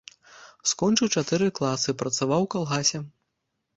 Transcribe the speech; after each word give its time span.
Скончыў 0.71 1.11
чатыры 1.21 1.47
класы, 1.61 1.97
працаваў 2.03 2.41
у 2.47 2.51
калгасе. 2.57 2.99